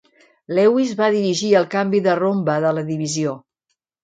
Lewis 0.59 0.93
va 1.01 1.09
dirigir 1.15 1.49
el 1.59 1.67
canvi 1.75 2.01
de 2.09 2.17
rombe 2.21 2.57
de 2.65 2.73
la 2.79 2.87
divisió. 2.89 3.37